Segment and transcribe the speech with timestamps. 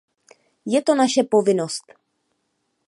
[0.65, 1.93] Je to naše povinnost.